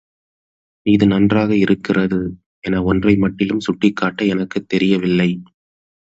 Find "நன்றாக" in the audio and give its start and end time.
1.07-1.55